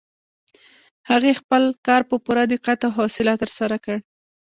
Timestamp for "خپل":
1.41-1.63